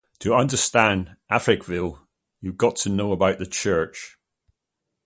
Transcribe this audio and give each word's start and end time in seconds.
To 0.21 0.33
understand 0.33 1.15
Africville, 1.29 1.99
you 2.39 2.53
got 2.53 2.75
to 2.77 2.89
know 2.89 3.11
about 3.11 3.37
the 3.37 3.45
church. 3.45 4.17